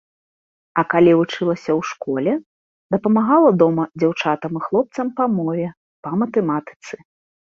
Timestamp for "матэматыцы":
6.23-6.95